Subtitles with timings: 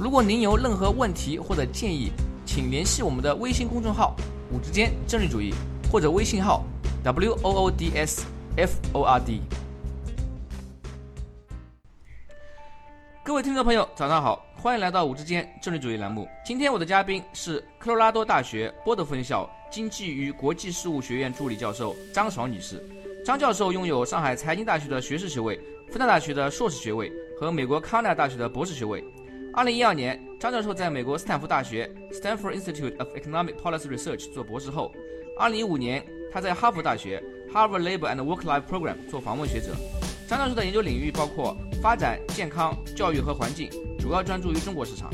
[0.00, 2.12] 如果您有任何问题或者建议，
[2.46, 4.14] 请联系我们的微信公众号
[4.52, 5.52] “五之间政治主义”
[5.90, 6.62] 或者微信号
[7.02, 8.24] “w o o d s
[8.56, 9.40] f o r d”。
[13.24, 16.28] 各位听众朋友，早上好，欢迎来到“五之间政治主义”栏目。
[16.46, 22.80] 今天我的嘉宾是科罗拉多大学波德分校经济与国际事务学院助理教授张爽女士。
[23.24, 25.60] 张教授拥有上海财经大学的学士学位、
[25.90, 29.02] 复旦大学的硕士学位和美国康奈尔大学的博士学位。
[29.54, 34.92] 二零一二年，张教授在美国斯坦福大学 （Stanford Institute of Economic Policy Research） 做博士后。
[35.36, 39.74] 二零一五年，他在哈佛大学 （Harvard Labor and Work-Life Program） 做访问学者。
[40.28, 45.10] 张教授的研究领域包括发展、健康、教育和环境，主要专注于中国市场。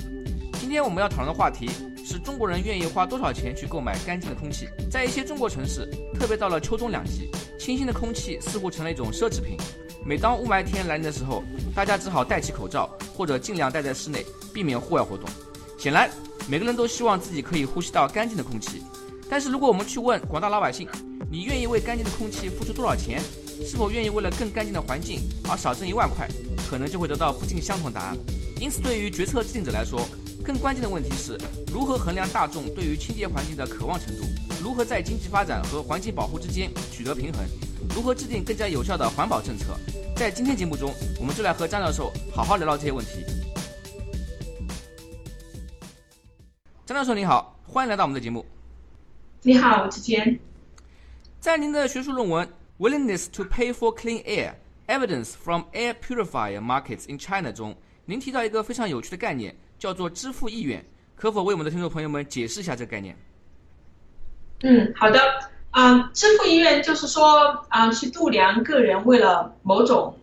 [0.60, 1.70] 今天我们要讨论的话题
[2.04, 4.68] 是中国人愿意花多少钱去购买干净的空气。
[4.90, 9.56] 在一些中国城市，特别到了秋冬两季，清新的空气似乎成了一种奢侈品。
[10.04, 11.42] 每当雾霾天来临的时候，
[11.74, 15.28] 大家只好戴起口罩，或者尽量待在室内，避免户外活动。
[15.78, 16.10] 显然，
[16.48, 18.82] 每个人都希望自己可以呼吸到干净的空气。
[19.30, 20.88] 但是，如果我们去问广大老百姓，
[21.30, 23.22] 你愿意为干净的空气付出多少钱？
[23.64, 26.28] 是否愿意为了更干净的环境而少挣一万块？
[26.68, 28.16] 可能就会得到不尽相同答案。
[28.60, 30.06] 因此，对于决策制定者来说，
[30.44, 31.38] 更关键的问题是
[31.72, 34.24] 如何衡量大众对于清洁环境的渴望程度，
[34.62, 37.40] 如何在经济发展和环境保护之间取得平衡。
[37.94, 39.78] 如何制定更加有效的环保政策？
[40.16, 43.24] 在今天节目中，我们就来和张教授好好聊聊这些问题。
[46.86, 48.46] 张教授您好，欢迎来到我们的节目。
[49.42, 50.38] 你好，之间。
[51.40, 52.46] 在您的学术论文
[52.78, 54.54] 《Willingness to Pay for Clean Air:
[54.86, 60.84] Evidence from Air Purifier Markets in China》中，您提到一个非常有趣的概念，叫做支付意愿。
[61.16, 63.16] 可否为我们的听众朋友们解释一下这个概念？
[64.62, 65.20] 嗯，好的。
[65.74, 70.16] 啊，支付意愿就是说啊，去度量个人为了某种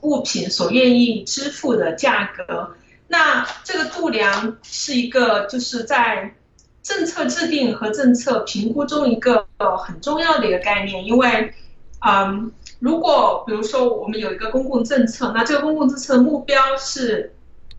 [0.00, 2.74] 物品所愿意支付的价格。
[3.06, 6.34] 那这个度量是一个就是在
[6.82, 9.46] 政策制定和政策评估中一个
[9.78, 11.04] 很重要的一个概念。
[11.04, 11.52] 因为，
[12.00, 17.34] 嗯，如果比如说我们有一个公共政策，那这个公共政策的目标是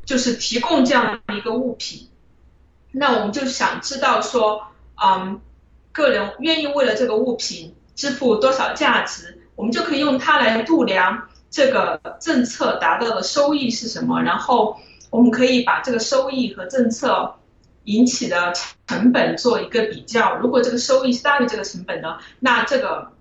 [0.06, 2.08] 就是提供这样的一个物品，
[2.92, 4.68] 那我们就想知道说，
[5.03, 5.42] 嗯。
[6.00, 14.22] 个人愿意为了这个物品支付多少价值，我们就可以用它来度量这个政策达到的收益是什么。
[14.22, 14.78] 然后
[15.10, 17.36] 我们可以把这个收益和政策
[17.84, 18.54] 引起的
[18.88, 20.38] 成本做一个比较。
[20.38, 23.12] 如果这个收益是大于这个成本的，那这个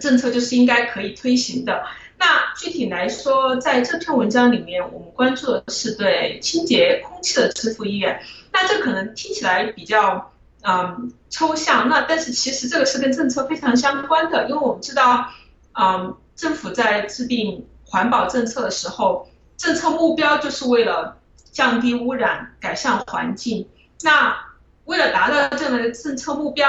[0.00, 1.84] 政策就是应该可以推行的。
[2.18, 2.26] 那
[2.56, 8.20] 具体来说，在这篇文章里面，我们关注的是对清洁空气的支付意愿。
[8.52, 10.31] 那这可能听起来比较。
[10.62, 11.88] 嗯，抽象。
[11.88, 15.28] 那但是其实这个是跟政策非常相关的，因为我们知道，
[15.72, 21.18] 嗯，政府在制定环保政策的时候，政策目标就是为了
[21.50, 23.68] 降低污染、改善环境。
[24.02, 24.36] 那
[24.84, 26.68] 为了达到这样的政策目标，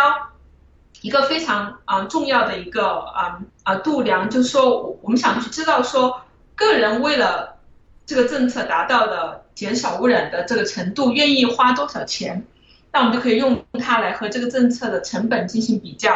[1.02, 6.22] 一个非常啊重要的一个啊啊度量，就是说我们想去知道说，
[6.56, 7.58] 个人为了
[8.06, 12.46] 这个政策达到的减少污染的这个程度，愿意花多少钱。
[12.94, 16.16] 那我们就可以用它来和这个政策的成本进行比较。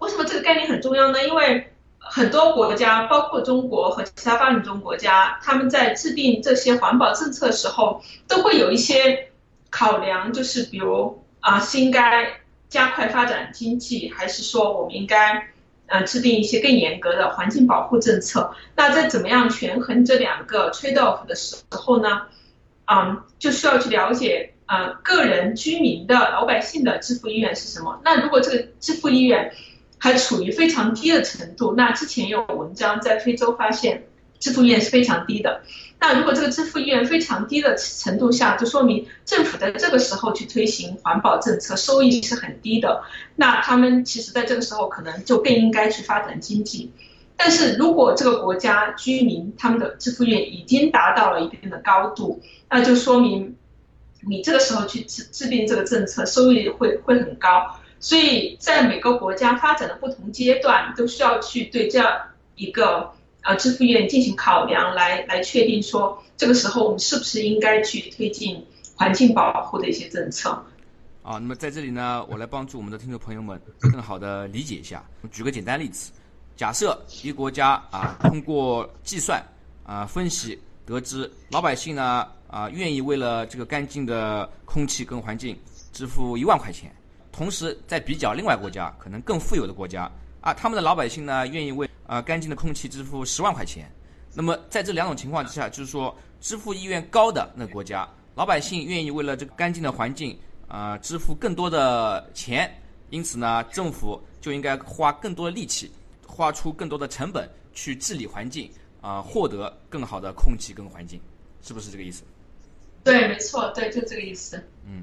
[0.00, 1.26] 为什么这个概念很重要呢？
[1.26, 9.30] 因为很多国家，包括中国和其他发展中国家，他们在制定这些环保政策的时候，都会有一些
[9.70, 15.48] 考量，就是比如啊，是应该加快发展经济，还是说我们应该
[15.86, 18.54] 呃制定一些更严格的环境保护政策？
[18.76, 22.26] 那在怎么样权衡这两个 trade off 的时候呢？
[22.92, 24.52] 嗯，就需要去了解。
[24.70, 28.00] 呃，个人居民的老百姓的支付意愿是什么？
[28.04, 29.52] 那如果这个支付意愿
[29.98, 34.04] 还处于非常低的程度，那之前有文章在非洲发现
[34.38, 35.62] 支付意愿是非常低的。
[35.98, 43.02] 那如果这个支付意愿非常低的程度下，就说明政府在这个时候去推行环保政策收益是很低的。
[43.34, 46.92] 那他们其实在这个时候可能就更应该去发展经济。
[47.36, 53.56] 但是如果这个国家居民他们的支付意愿已经达到了一定的高度，那就说明。
[54.22, 62.20] 你这个时候去制制定这个政策，收益会会很高，所以在每个国家发展的不同阶段，都需要去对这样
[62.54, 63.10] 一个
[63.42, 68.64] 呃支付意愿进行考量，来来确定说这个时候我们是不是应该去推进
[68.94, 70.50] 环境保护的一些政策。
[71.22, 75.04] 啊，那么在这里呢，我来帮助我们的听众朋友们更好的理解一下。
[75.30, 76.10] 举个简单例子，
[76.56, 79.42] 假设一个国家啊，通过计算
[79.84, 85.56] 啊分析得知，老百姓呢啊愿意为了这个干净的空气跟环境
[85.92, 86.94] 支付一万块钱，
[87.30, 90.10] 同时在比较另外国家可能更富有的国家
[90.40, 93.90] 啊，他们的老百姓呢愿意为啊干净的空气支付十万块钱。
[94.34, 100.38] 那么在这两种情况之下，就是说支付意愿高的那国家，老百姓愿意为了这个干净的环境
[100.68, 102.72] 啊支付更多的钱，
[103.10, 105.90] 因此呢，政府就应该花更多的力气，
[106.26, 108.70] 花出更多的成本去治理环境
[109.00, 111.20] 啊，获得更好的空气跟环境，
[111.60, 112.22] 是不是这个意思？
[113.02, 114.62] 对，没错，对，就这个意思。
[114.86, 115.02] 嗯，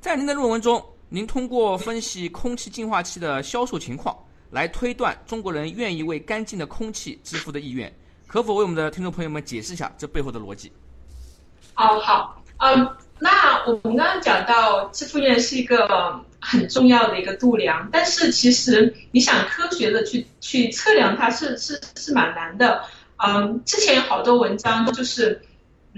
[0.00, 4.16] 在您的论文中，您通过分析空气净化器的销售情况，
[4.50, 7.92] 来推断中国人愿意为干净的空气支付的意愿。
[8.26, 10.70] 可否为我们的听众朋友们解释一下这背后的逻辑？
[11.76, 22.84] 哦，好，嗯，那我们刚刚讲到支付意愿是一个很重要的一个度量，但是其实你想科学的去去测量它是是是蛮难的。
[23.16, 25.40] 嗯，之前有好多文章就是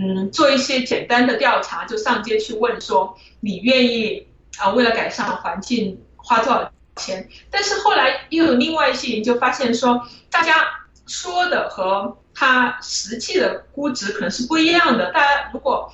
[0.01, 4.27] 嗯做一些简单的调查，就上街去问说你愿意
[4.59, 7.29] 啊为了改善环境花多少钱？
[7.51, 10.67] 但是后来又有另外一些研究发现说大家
[11.07, 15.13] 说的和它实际的估值可能是不一样的。
[15.13, 15.93] 大家，如果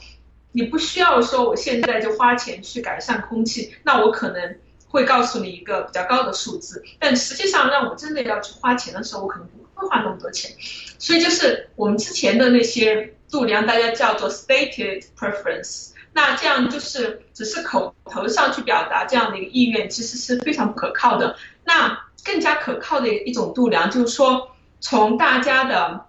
[0.52, 4.56] 你不需要说我现在就花钱去改善空气，那我可能
[4.88, 6.82] 会告诉你一个比较高的数字。
[7.00, 10.52] 但实际上，让我真的要去花钱的时候，我可能不会花那么多钱。
[10.98, 15.90] 所以，就是我们之前的那些度量，大家叫做 stated preference。
[16.12, 21.36] 那这样就是只是口头上去表达这样的一个意愿，其实是非常不可靠的。
[21.64, 24.50] 那更加可靠的一种度量，就是说
[24.80, 26.06] 从大家的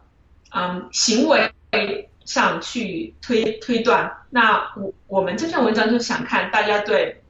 [0.49, 1.51] 嗯，行为
[2.23, 7.21] 上去推推断，那我我们这篇文章就想看大家对，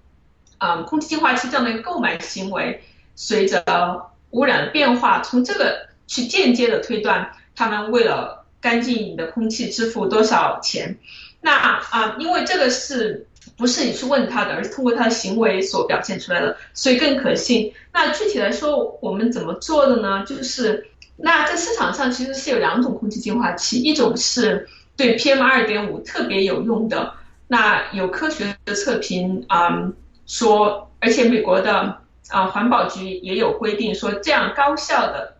[0.59, 2.83] 嗯，空气净化器这样的一个购买行为，
[3.15, 10.97] 随着污染的变化，从这个去间接的推断，他们为了干净你的空气支付多少钱？
[11.41, 13.27] 那啊，因为这个是
[13.57, 17.73] 不是你去问他的，而是通过他的行为所表现出来的，所以更可信。
[17.93, 20.23] 那具体来说，我们怎么做的呢？
[20.25, 20.87] 就是。
[21.19, 27.11] 那在市场上其实是有两种空气净化器，一种是对 PM 二点五特别有用的，
[27.47, 29.91] 那有科学的测评啊
[30.27, 31.97] 说，而且美国的
[32.29, 35.37] 啊环保局也有规定说，这样高效的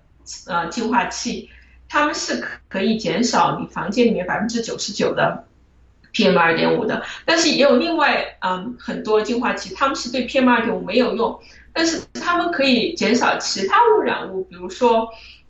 [0.47, 1.47] 呃净化器，
[1.89, 5.45] 它们是可以减少你房间里面百分之九十九的
[6.13, 11.39] PM 二点五的，但是也有另外嗯很多净化器，它们是对 PM 二点五没有用，
[11.73, 15.09] 但是它们可以减少其他污染物，比如说。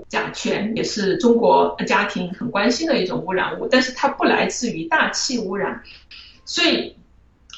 [0.10, 5.82] 甲醛也是中国家庭很关心的一种污染物，但是它不来自于大气污染，
[6.46, 6.96] 所以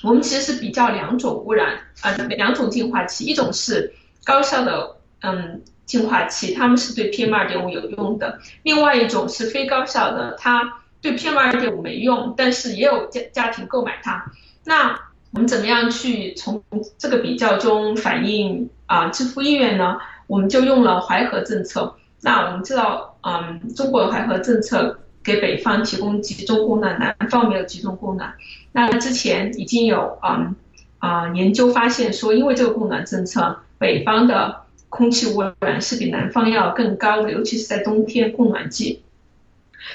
[0.02, 3.94] 我们其实是比较两种污染，呃，两种净化器，一种是
[4.24, 14.32] 高效的嗯净化器，它们是对 PM 二点五有用的，另外一种是非高效的，它对 PM 二点五没用，但是也有家家庭购买它。
[14.66, 15.00] 那
[15.32, 16.62] 我们怎么样去从
[17.00, 19.98] 这个比较中反映啊支付意愿呢？
[20.28, 21.96] 我们就用了淮河政策。
[22.22, 28.36] 那我们知道，嗯，中国的淮河政策给北方提供集中供暖，南方没有集中供暖。
[28.74, 30.56] 那之前已经有，嗯，
[31.00, 34.59] 啊，研究发现说，因为这个供暖政策，北方的
[34.90, 39.04] 空气污染是比南方要更高的，尤其是在冬天供暖季。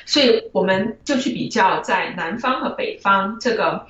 [0.07, 3.87] 所以我们就去比较在南方和北方这个。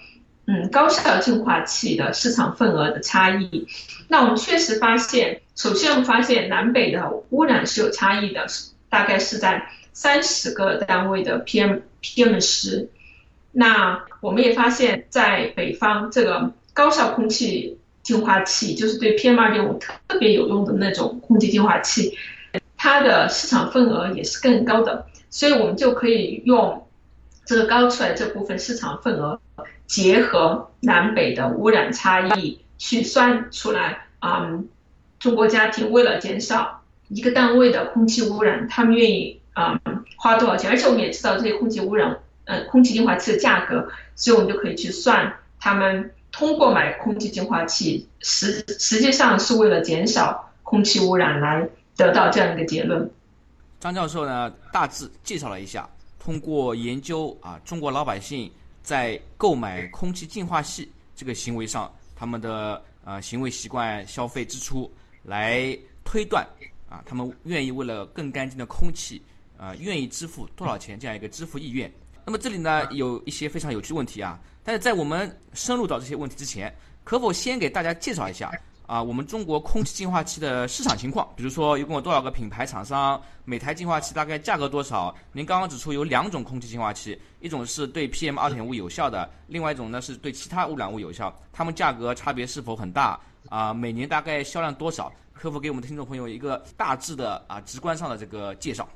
[0.46, 3.66] 嗯，高效净化器的市场份额的差异，
[4.08, 8.44] 那我们确实发现，首先我们发现南北的污染是有差异的，
[8.90, 12.90] 大概是在三十个单位的 PM PM 十。
[13.52, 22.16] 那我们也发现，在北方这个高效空气净化器，就是对 PM 二点五特别有用的那种空气净化器，
[22.76, 26.86] 它的市场份额也是更高的，所以我们就可以用
[27.44, 29.40] 这个高出来这部分市场份额。
[29.86, 34.66] 结合南北的污染差异去算出来，嗯，
[35.18, 39.78] 中国家庭为了减少一个单位的空气污染，他们愿意啊
[40.16, 40.70] 花多少钱？
[40.70, 53.10] 而且我们也知道这些空气污染，嗯，空气净化器的价格，所以我们就可以去算他们通过买空气净化器，实实际上是为了减少空气污染来得到这样一个结论。
[53.80, 55.88] 张教授呢，大致介绍了一下，
[56.18, 58.50] 通过研究啊，中国老百姓。
[58.82, 65.74] 在购买空气净化器这个行为上，他们的呃行为习惯、消费支出来
[66.04, 66.46] 推断
[66.90, 69.22] 啊，他们愿意为了更干净的空气
[69.56, 71.90] 啊，愿意支付多少钱这样一个支付意愿。
[72.26, 78.50] 那么这里呢有一些非常有趣的问题啊，但是在我们深入到这些问题之前，可否先给大家介绍一下
[78.86, 81.28] 啊我们中国空气净化器的市场情况？
[81.36, 85.14] 比如说一共有多少个品牌厂商，每台净化器大概价格多少？
[85.32, 93.20] 您刚刚指出有两种空气净化器，一种是对 PM 二点五有效的，另外一种呢是对其他污染物有效，它们价格差别是否很大？
[93.50, 95.12] 啊，每年大概销量多少？
[95.34, 98.88] 可否给我们的听众朋友一个大致的啊直观上的这个介绍？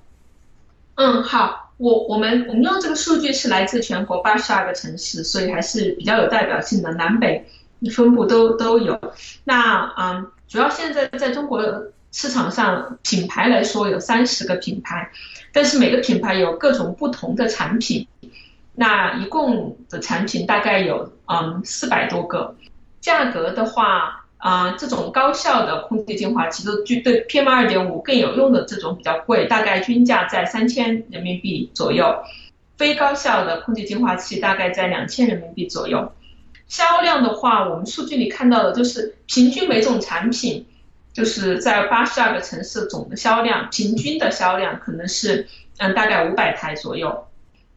[0.98, 7.46] 嗯，好，我我们我们用这个数据是来自全国八十二个城市，所以还是比较有代表性的，南北
[7.94, 9.00] 分布都都有。
[9.44, 11.62] 那嗯，主要现在在中国
[12.10, 15.08] 市场上品牌来说有三十个品牌，
[15.52, 18.08] 但是每个品牌有各种不同的产品，
[18.74, 22.56] 那一共的产品大概有嗯四百多个，
[23.00, 24.17] 价格的话。
[24.38, 32.22] 啊，这种高效的空气净化器都就对 PM 二点五更有用的这种比较贵，大概均价在三千人民币左右。
[32.76, 36.12] 非高效的空气净化器大概在两千人民币左右。
[36.68, 40.64] 销量的话，我们数据里看到的就是平均每种产品，
[41.12, 47.26] 就是在八十二个城市总的销量，平均的销量可能是嗯大概五百台左右。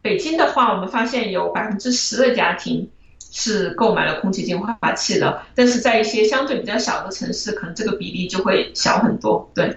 [0.00, 2.88] 北京的话，我们发现有百分之十的家庭。
[3.34, 9.50] 是购买了空气净化器的，但是在一些相对比较小的城市，可能这个比例就会小很多。
[9.54, 9.74] 对，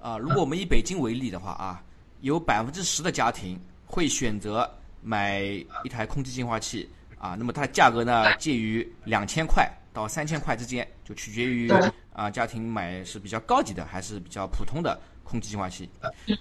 [0.00, 1.82] 啊，如果我们以北京为例的话啊，
[2.22, 4.68] 有百分之十的家庭会选择
[5.02, 5.42] 买
[5.84, 6.88] 一台空气净化器
[7.18, 11.70] 啊，那么它的价格呢介于两千块到三千块之间，就取决于
[12.14, 15.86] 啊家庭买是比较高级的还是比较普通的空气净化器。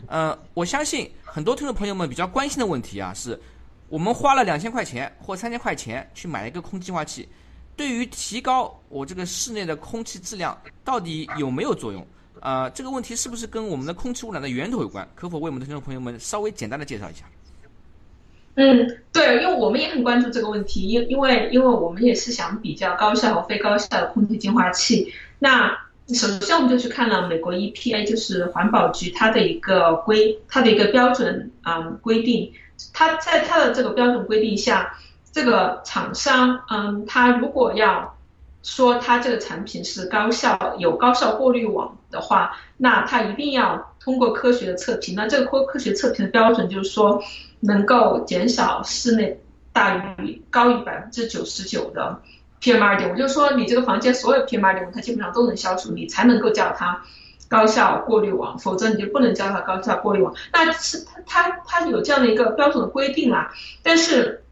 [0.07, 3.37] 呃，我相信很多听众朋友们比较关心的问题啊是。
[3.89, 7.27] 我们花了两千块钱或三千块钱去买一个空气净化器，
[7.75, 12.05] 对于提高我这个室内的空气质量到底有没有作用？
[12.39, 15.07] 啊，这个问题是不是跟我们的空气污染的源头有关？
[15.15, 17.25] 可否为我们的听众朋友们稍微简单的介绍一下？
[18.55, 25.11] 嗯，对，因为我们也很关注这个问题，因因为因为我们也是想比较高效和非高效的空气净化器。
[25.39, 25.69] 那
[26.09, 32.51] 首先我们就去看了美国 EPA，就是环保局它的一个规，它的一个标准啊规定。
[32.93, 34.97] 它在它的这个标准规定下，
[35.31, 38.17] 这个厂商，嗯，他如果要
[38.63, 45.15] 说他这个产品是高效有高效过滤网的话，那他一定要通过科学的测评。
[45.15, 47.21] 那这个科科学测评的标准就是说，
[47.61, 49.39] 能够减少室内
[49.71, 52.19] 大于高于百分之九十九的
[52.61, 57.03] PM 二点五，就是说你这个房间所有 PM 二点五它基本上都能消除，你才能够叫它。
[57.49, 60.33] 高效过滤网，否则你就不能叫它高效过滤网。
[60.51, 63.53] 那是它它它有这样的一个标准的规定啦。
[63.81, 64.43] 但是，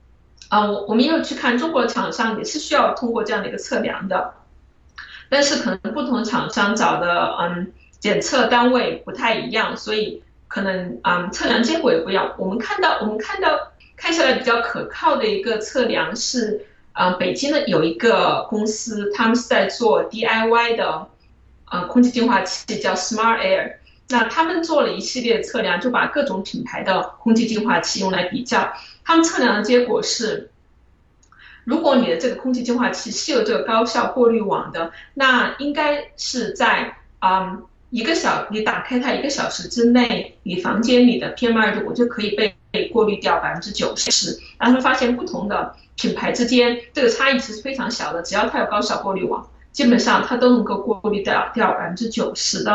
[0.49, 4.33] 啊，我我们又去看中国厂商也是需要通过这样的一个测量的，
[5.29, 12.33] 但是可能不同厂商找的嗯检测单位不太一样，所以可能嗯测量结果也不一样。
[12.37, 21.07] 我们看到我们看到看起来比较可靠的一个测量是，啊，北京的有一个公司，他们是在做 DIY 的。
[21.75, 23.73] 呃，空气净化器叫 Smart Air，
[24.07, 28.71] 那他们做了一系列测量，就把各种品牌的空气净化器用来比较。
[29.03, 30.51] 他们测量的结果是，
[31.65, 44.39] 如果你的这个空气净化器是有这个高效过滤网的，那应该是在啊一个小你打开它一个小时之内，你房间里的 PM 二点五就可以被被过滤掉百分之九十。
[44.57, 49.49] 然后发现不同的品牌之间这个差异其实非常小的，只要它有高效过滤网。
[49.75, 52.71] 基本上它都能够过滤掉掉百分之九十的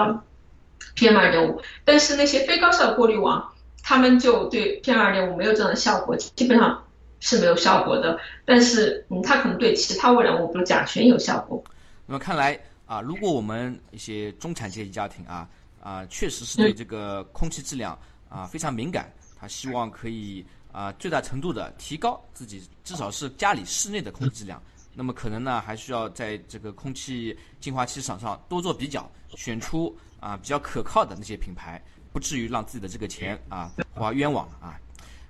[0.96, 3.42] PM 二点五，但是那些非高效过滤网，
[3.82, 6.84] 他们就对 PM 二点五没有这样的效果，基本上
[7.18, 8.20] 是没有效果的。
[8.44, 11.64] 但是嗯，它可能对其他污染物，比如甲醛有效果。
[12.04, 15.48] 那么看来啊，如果我们一些中产阶级家庭啊
[15.82, 24.62] 啊，确实是对这个空气质量啊非常敏感，他希望可以啊最大程度的提高自己至少是家里室内的空气质量。
[24.92, 31.80] 那么可能呢，还需要在这个空气净化器市场上多做比较，选出啊比较可靠的那些品牌，
[32.12, 34.78] 不至于让自己的这个钱啊花冤枉啊。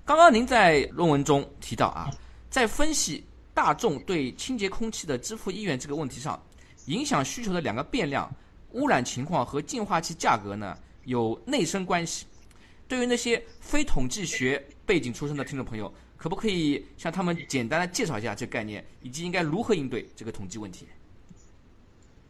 [0.04, 2.10] 刚刚您在论文中提到啊，
[2.48, 6.42] 在分析大众对清洁空气的支付意愿这个问题上，
[6.86, 8.34] 影响需求的两个变量
[8.72, 12.26] 污染情况和净化器价格呢有内生关系。
[12.88, 15.92] 对于那些非统计学背景出身的听众朋友。
[16.20, 20.86] 可不可以向他们简单的介绍一下这个概念，以及应该如何应对这个统计问题？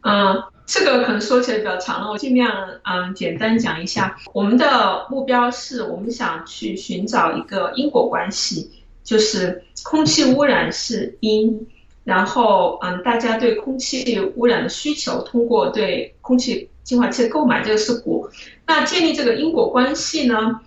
[0.03, 4.17] 嗯，这个可能说起来比较长了，我尽量嗯简单讲一下。
[4.33, 8.71] 我们的目标是我们想去寻找一个因果关系，
[9.03, 11.67] 就是空气污染是因，
[12.05, 18.31] 然后嗯大家对空气污染的需求，通过对空气净化器的购买这个是果。
[18.67, 20.61] 那建立这个因果关系呢？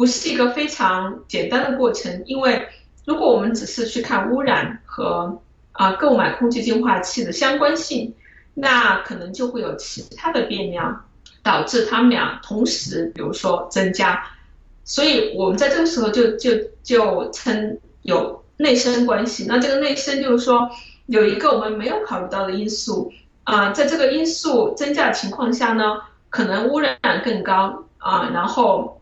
[0.00, 2.66] 不是一个非常简单的过程，因为
[3.04, 5.38] 如果我们只是去看污染和
[5.72, 8.14] 啊购买空气净化器的相关性，
[8.54, 11.04] 那可能就会有其他的变量
[11.42, 14.24] 导致他们俩同时，比如说增加。
[14.84, 16.52] 所以我们在这个时候就就
[16.82, 19.44] 就称有内生关系。
[19.46, 20.70] 那这个内生就是说
[21.04, 23.12] 有一个我们没有考虑到的因素
[23.44, 28.98] 啊，在这个因素增加的情况下呢，可能污染更高啊，然后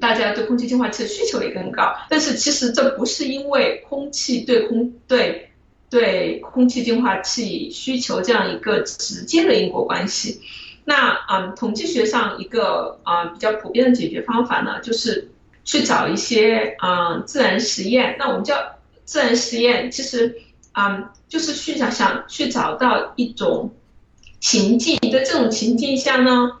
[0.00, 1.94] 大家对空气净化器的需求也更高。
[2.08, 5.50] 但是其实这不是因为空气对空对
[5.90, 10.40] 对空气净化器需求这样一个直接的因果关系。
[10.84, 15.30] 那嗯，统计学上一个啊比较普遍的解决方法呢，就是
[15.64, 18.16] 去找一些啊自然实验。
[18.18, 18.56] 那我们叫
[19.04, 20.40] 自然实验，其实
[20.72, 23.70] 啊就是去想想去找到一种
[24.40, 26.52] 情境，在这种情境下呢，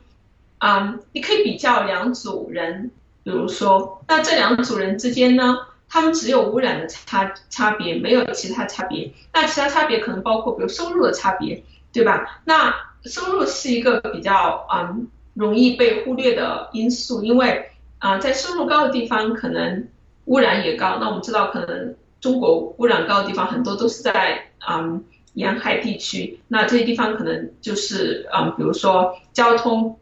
[0.58, 2.90] 啊你可以比较两组人，
[3.28, 9.12] 比如说那这两组人之间呢，他们只有污染的差差别，没有其他差别。
[9.34, 12.40] 那其他差别可能包括比如收入的差别，对吧？
[12.46, 19.86] 那收入是一个比较嗯容易被忽略的因素，因为啊在收入高的地方可能
[20.24, 20.96] 污染也高。
[20.98, 25.04] 那我们知道，可能中国污染高的地方很多都是在嗯
[25.34, 29.98] 沿海地区，那这些地方可能就是嗯比如说交通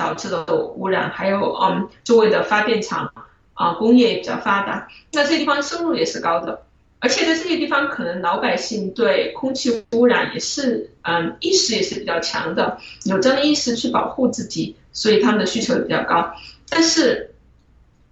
[0.00, 3.12] 导致的污染，还有嗯周围的发电厂
[3.52, 6.62] 啊工业也比较发达，那这些地方收入也是高的。
[7.02, 16.32] 而且在这些地方，可能老百姓对空气污染也是，嗯，意识也是比较强的，有这样的意识去保护自己，所以他们的需求也比较高。
[16.68, 17.34] 但是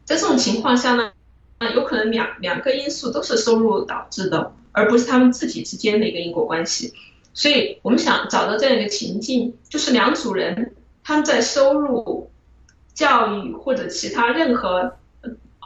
[0.05, 1.13] 在这种情况下呢，
[1.75, 6.93] 有可能两两个因素都是收入导致的，而不是他们自己之间的一个因果关系。
[7.35, 10.75] 所以我们想找到这样一个情境，就是两组人
[11.09, 12.31] 他们在收入、
[12.93, 14.99] 教育或者其他任何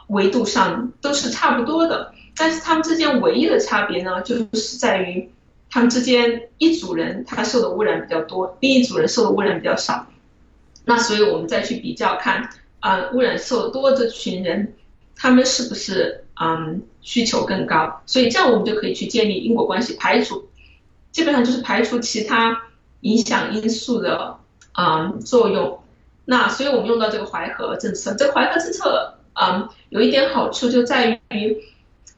[0.07, 2.13] 维度上都是差不多的。
[2.33, 5.29] 但是他们之间唯一的差别呢，就是在于
[5.69, 10.07] 他们之间一组人他受的污染比较多，另一组人受的污染比较少。
[10.85, 14.73] 那所以我们再去比较看啊，污染受的多这群人，
[15.13, 18.01] 他们是不是嗯需求更高？
[18.05, 20.47] 所以这样我们就可以去建立因果关系，排除
[21.11, 22.61] 基本上就是排除其他
[23.01, 24.37] 影响因素的
[24.73, 25.79] 啊作用。
[26.25, 31.57] 那所以我们用到这个淮河政策，这个淮河政策啊有一点好处就在于。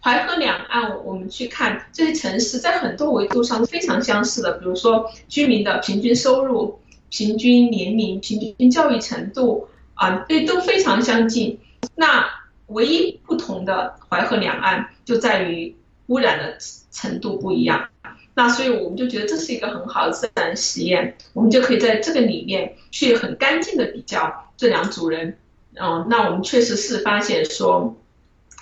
[0.02, 11.60] 淮河两岸，我们去看这些城市，在很多维度上是非常相似的，比如说居民的平均收入、平均年龄、平均教育程度啊，对，都非常相近。
[11.96, 12.24] 那
[12.68, 16.56] 唯一不同的淮河两岸就在于污染的
[16.92, 17.90] 程度不一样。
[18.36, 25.38] 那所以我们就觉得这是一个很好的自然实验，我们就可以在这个里面去很干净的比较这两组人。
[25.74, 27.98] 嗯，那我们确实是发现说。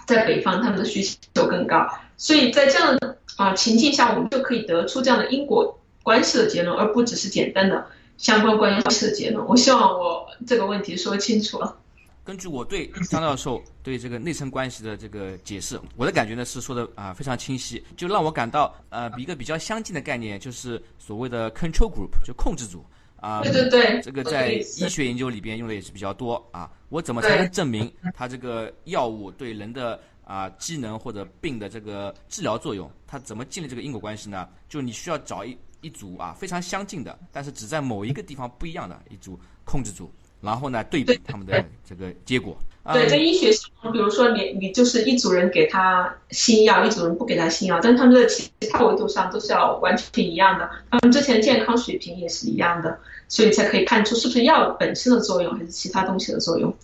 [0.06, 7.86] 在北方，他们的需求更高，所以在这样的啊情境下，我们就可以得出这样的因果关系的结论，而不只是简单的
[8.18, 9.48] 相关关系的结论。
[9.48, 11.78] 我希望我这个问题说清楚了。
[12.24, 22.86] 根据我对张教授对这个内生关系的这个解释，我的感觉呢是说的啊非常清晰，就让我感到呃一个比较相近的概念，就是所谓的 control group，就控制组。
[23.18, 26.70] 啊，对对对，这个在医学研究里边用的也是比较多啊。
[26.90, 32.92] 我怎么才能证明它这个药物对人的啊机能或者病的这个治疗作用？
[33.08, 34.50] 它怎么建立这个因果关系呢？
[34.68, 42.56] 就你需要找一一组啊非常相近的，但是只在某一个地方不一样的一组控制组，然后呢对比他们的这个结果。
[42.92, 56.76] 对，在医学上，比如说你你就是一组人给他新药，一组人不给他新药，但是他们在其他维度上都是要完全一样的，他们之前健康水平也是一样的，所以才可以看出是不是药本身的作用，还是其他东西的作用。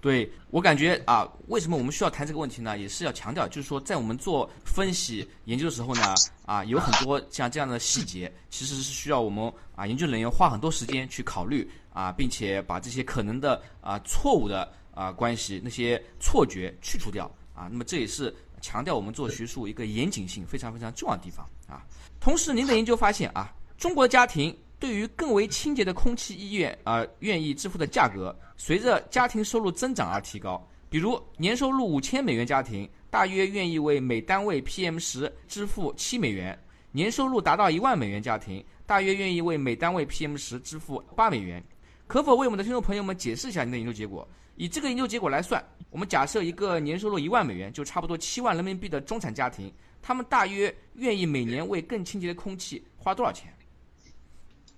[0.00, 2.78] 对我感觉啊，为什么我们需要谈这个问题呢？
[2.78, 6.14] 也是要强调，就是说在我们做分析研究的时候呢，
[6.46, 14.72] 啊，有很多像这样的细节，其实是需要我们啊研究人员花很多时间去考虑啊，并且把这些可能的啊错误的。
[14.98, 21.86] 啊，关系那些错觉去除掉啊，那么这也是强调我们做学术一个严谨性非常非常重要的地方啊。
[22.18, 30.64] 同时，您的研究发现啊，中国的家庭对于更为清洁的空气医院啊，愿意支付的价格随着家庭收入增长而提高。
[30.88, 36.56] 比如，年收入五千美元家庭大约愿意为每单位 PM 十支付七美元；
[36.92, 41.62] 年收入达到一万美元家庭大约愿意为每单位 PM 十支付八美元。
[42.06, 44.26] 可否为我们的听众朋友们解释一下您的研究结果？
[44.56, 53.52] 以这个研究结果来算，我们假设一个年收入一万美元，就差不多七万人民币的中产家庭，他们大约愿意每年为更清洁的空气花多少钱？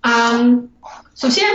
[0.01, 0.69] 嗯，
[1.15, 1.45] 首先，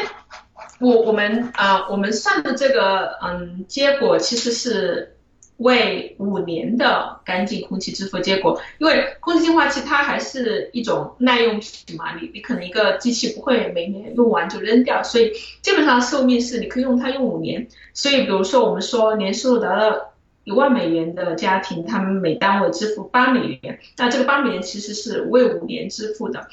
[0.80, 5.12] 我我们啊，我们算的这个嗯结果其实是。
[5.58, 15.32] 为五年的干净空气支付结果，因为空气净化器它还是一种耐用品嘛，你你可能一个机器不会每年用完就扔掉，所以
[15.62, 17.66] 基本上寿命是你可以用它用五年。
[17.94, 20.12] 所以比如说我们说年收入达到
[20.44, 26.46] 一万美元的家庭，他们每单位支付八美元，那这个八美元其实是为五年支付的。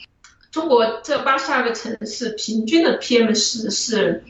[0.53, 4.23] 中国这八十二个城市平均的 PM 十是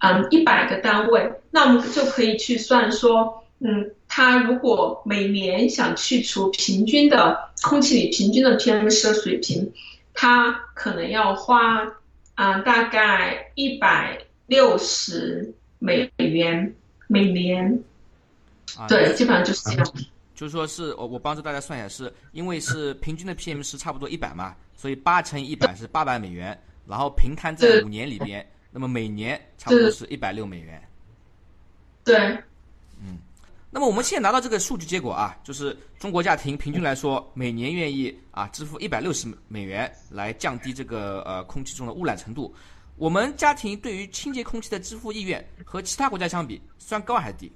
[0.00, 3.92] 嗯一百个单位，那我们就可以去算说嗯。
[4.12, 9.72] 它如果每年想去除平均的空气里平均的 PM 十水平，
[10.14, 11.86] 它可能要花
[12.34, 16.74] 啊大概一百六十美元
[17.06, 17.84] 每年。
[18.88, 19.92] 对，基本上就是这样。
[20.40, 30.82] 就是说是我我帮助大家算一下，是因为是平均的 PM 是差不多一百嘛，所以八乘以一百是八百美元，然后平摊在五年里边，那么每年差不多是一百六美元。
[32.02, 32.16] 对。
[33.02, 33.18] 嗯。
[33.70, 42.54] 那么我们现在拿到这个数据结果啊，就是中国家庭平均来说，每年愿意啊支付一百六十美元来降低这个呃空气中的污染程度。
[42.96, 47.52] 我们家庭对于清洁空气的支付意愿和其他国家相比，算高还是低？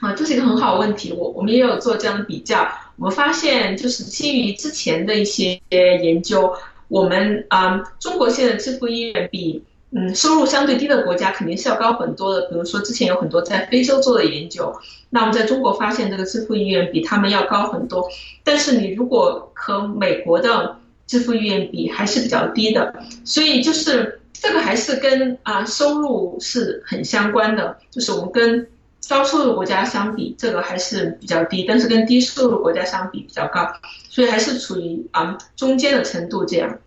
[0.00, 1.12] 啊，这是一个很好的问题。
[1.12, 6.52] 我我们也有做这样的比较，我们发现就是基于之前的一些研究，
[6.88, 9.62] 我们啊中国现在支付意愿比。
[9.92, 12.42] 嗯，收入相对低的国家肯定是要高很多的。
[12.48, 14.74] 比如说，之前有很多在非洲做的研究，
[15.10, 18.06] 那我们在中国发现这个支付意愿比他们要高很多。
[18.42, 22.92] 但是你如果和美国的支付意愿比，还是比较低的。
[23.24, 27.78] 所以就是这个还是跟啊收入是很相关的。
[27.90, 28.66] 就是我们跟
[29.08, 33.66] 高收入国家相比，这个还是比较低；但是跟低收入国家相比比较高，
[34.08, 36.78] 所以还是处于啊中间的程度这样。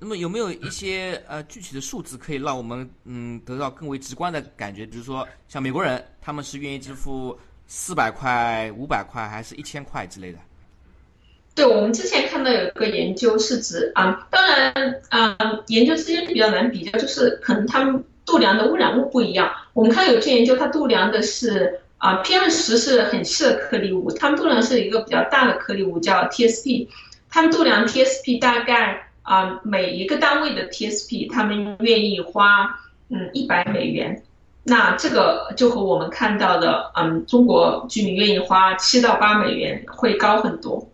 [0.00, 4.86] 那么有没有一些呃具体的数字可以让我们嗯得到更为直观的感觉？
[4.86, 10.38] 比如说像美国人，他们是愿意支付四百块、五百块，还是一千块之类的？
[11.56, 19.50] 对，我们之前看到有一个研究是指啊，当然啊，研究之间比较难比较，就是可能他们度量的污染物不一样。
[19.72, 26.86] 我们看有些研究，它度量的是啊，PM 十是很细的颗粒物，他们度量是一个比较大的颗粒物叫 TSP，
[27.30, 29.04] 他们度量 TSP 大概。
[29.28, 34.22] 啊，每一个单位的 TSP，他们愿意花嗯一百美元，
[34.62, 40.88] 那这个就和我们看到的嗯中国居民愿意花七到八美元会高很多。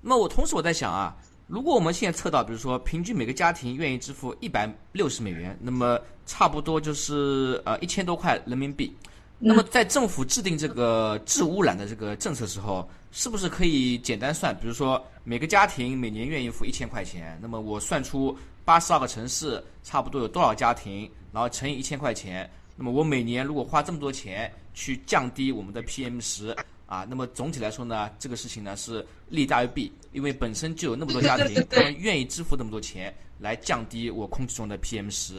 [0.00, 1.14] 那我同时我在想啊，
[1.48, 8.96] 如果我们现在测到，比如说平均每个家庭愿意支付一百六十美元，那么差不多就是呃一千多块人民币。
[9.40, 12.88] 那么在政府制定这个治污染的这个政策时候。
[13.10, 14.54] 是不是可以简单算？
[14.60, 26.54] 比如说每个家庭每年愿意付一千块钱，那么我算出八十二个城市差不多有多少家庭，然后乘以一千块钱，那么我每年如果花这么多钱去降低我们的 PM 十
[26.88, 35.34] 啊，那么总体来说呢，这个事情呢是利大于弊，因为本身就有那么多家庭， 他们愿意支付那么多钱来降低我空气中的 PM 十。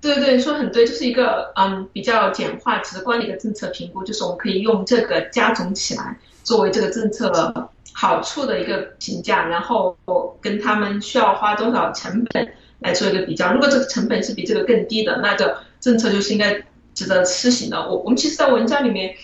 [0.00, 6.16] 对对，说很对，就是一个嗯比较简化直观的一个政策评估，就是我们可以用这个加总起来。
[6.44, 9.94] 作为这个政策好处的一个评价，然后
[10.40, 12.48] 跟他们需要花多少成本
[12.78, 13.52] 来做一个比较。
[13.52, 16.58] 如果这个成本是比这个更低的，那个政策就是应该
[16.94, 17.76] 值得施行的。
[17.78, 19.14] 我我们其实，在文章里面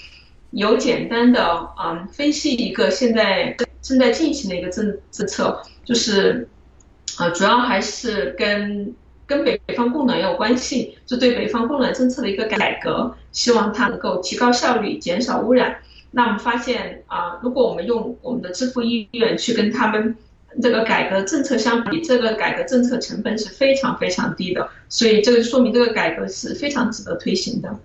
[0.55, 6.49] 有简单的嗯分析一个现在正在进行的一个政政策，就是
[7.19, 8.95] 啊主要还是跟
[9.27, 15.77] 跟北北方供暖有关系，就对北方供暖政策的一个改革，希望它能够提高效率，减少污染。
[16.13, 20.17] 那我们发现啊，如果我们用我们的支付意愿去跟他们
[20.63, 27.77] 这个改革政策相比，这个改革政策成本是非常非常低的，所以这个说明这个改革是非常值得推行的。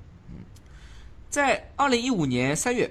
[1.29, 2.89] 在二零一五年三月，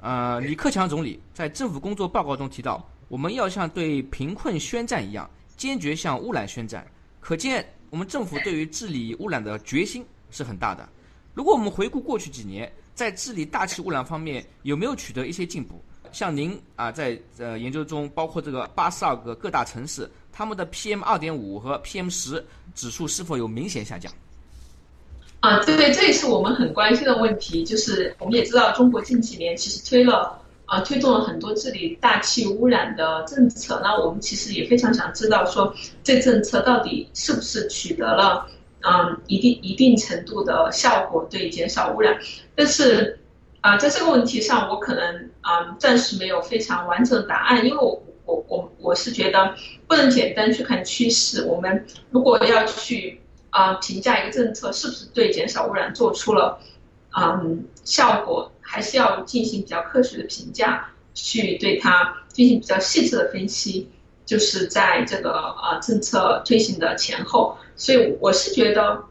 [0.00, 6.84] 呃，李克强总理在政府工作报告中提到，我们要像对贫困宣战一样，坚决向污染宣战。
[7.20, 10.88] 可见我们政府对于治理污染的决心是很大的。
[11.32, 15.80] 如果我们回顾过去几年，在治理大气污染方面有没有取得一些进步？
[16.10, 22.44] 像您啊，在呃研究中，包括这个八十二个各大城市，他们的 PM 二点五和 PM 十
[22.74, 24.12] 指数是否有明显下降？
[25.40, 27.64] 啊，对，这也是我们很关心的问题。
[27.64, 33.80] 就是我们也知道，中国近几年其实推了啊，推动了很多治理大气污染的政策。
[33.84, 35.72] 那我们其实也非常想知道，说
[36.02, 38.46] 这政策到底是不是取得了？
[38.82, 42.16] 嗯，一定一定程度的效果对减少污染，
[42.54, 43.18] 但是
[43.60, 49.56] 啊，在这个问题上，我可能啊暂时没有非常完整的答案，因为我我我我是觉得
[49.88, 53.20] 不能简单去看趋势，我们如果要去
[53.56, 56.60] 啊评价一个政策是不是对减少污染做出了
[57.18, 63.88] 嗯效果，还是要进行比较科学的评价，去对它进行比较细致的分析，
[64.24, 69.04] 就是在这个呃政策推行的前后，所以我是觉得。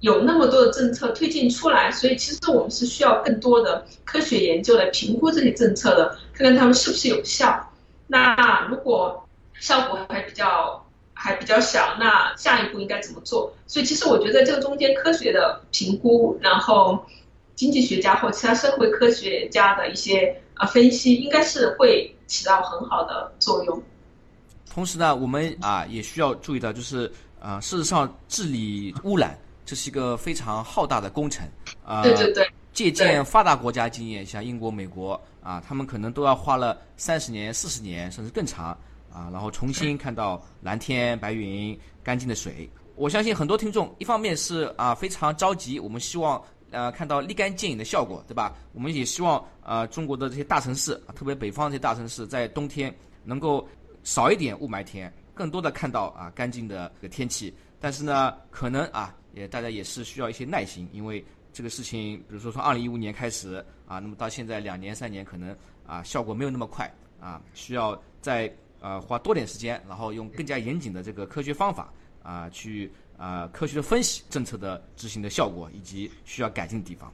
[0.00, 7.68] 有那么多的政策推进出来，所以其实我们是需要更多的科学研究来评估这些政策的，看看他们是不是有效。
[8.06, 10.86] 那如果效果还比较
[11.20, 13.52] 还比较小，那下一步应该怎么做？
[13.66, 17.04] 所以其实我觉得这个中间科学的评估，然后
[17.56, 23.82] 经济学家或其他社会科学家的一些啊分析，应该是会起到很好的作用。
[24.72, 29.36] 同时呢，我们啊也需要注意到，就是啊，事实上治理污染。
[29.66, 31.46] 这是一个非常浩大的工程，
[31.84, 38.74] 啊，对对对，借鉴发达国家经验，像英国、美国啊，他们可能都要花了三十年、四十年，甚至更长
[39.18, 42.70] 啊，然后重新看到蓝天白云、干净的水。
[42.94, 48.54] 我相信很多听众，一方面是啊非常着急，我们希望呃看到立竿见影的效果，对吧？
[48.72, 53.66] 我们也希望啊中国的这些大城市，特别北方这些大城市，在冬天能够
[54.04, 57.52] 少一点雾霾天，更多的看到啊干净的这个天气。
[57.80, 59.14] 但是呢，可能啊。
[59.34, 65.54] 也大家也是需要一些耐心，因为这个事情，比如说从二零一五年开始啊，那么到现在两年三年，可能
[65.86, 77.12] 啊效果没有那么快啊，需要再呃花多点时间，然后用更加严谨的这个科学方法啊去啊科学的分析政策的执行的效果以及需要改进的地方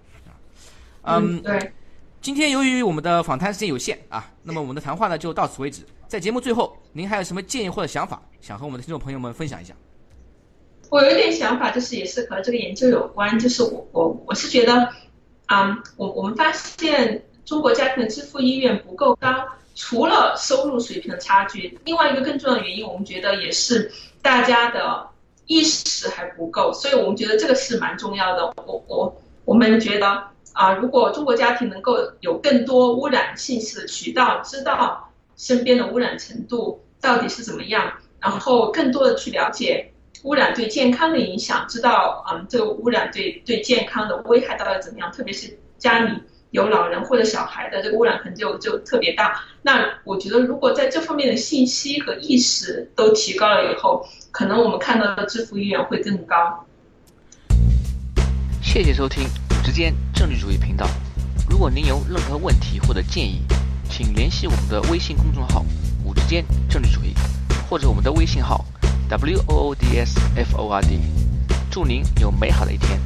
[1.03, 1.19] 啊。
[1.19, 1.73] 嗯，对。
[2.21, 5.83] 今天由于我们的访谈时间有限啊，那么我们的谈话呢就到此为止。
[6.09, 9.75] 在节目最后，您还有什么建议或者想法，想和我们的听众朋友们分享一下？
[10.91, 14.89] 我有一点想法，就是也是和这个研究有关，就是我我我是觉得，
[15.47, 19.29] 啊，我我们发现中国家庭的支付意愿不够高，
[19.75, 23.91] 除了收入水平的差距，另外一个更重要的原因，我们觉得也是
[24.23, 25.07] 大家的
[25.47, 28.53] 意识还不够，所以我们觉得这个是蛮重要的。
[28.67, 39.91] 我我我们觉得啊，如果中国家庭能够有更多污染信息的渠道，知道身边的污染程度到底是怎么样，然后更多的去了解。
[40.23, 45.13] 污染对健康的影响，知道嗯，这个污染对对健康的危害到底怎么样？
[45.13, 46.19] 特别是家里
[46.55, 49.43] 有老人或者小孩的，这个污染可能就就特别大。
[49.63, 56.65] 那我觉得，如果在这方面的信息和意识都提高了以后，可能我们看到的支付意愿会更高。
[58.63, 60.87] 谢谢收听五之间政治主义频道。
[61.51, 63.43] 如果您有任何问题或者建议，
[63.91, 65.67] 请联系我们的微信公众号
[66.07, 67.15] “五之间政治主义”，
[67.69, 68.65] 或者我们的微信号。
[69.11, 71.01] W O O D S F O R D，
[71.69, 73.01] 祝您有美好的一天。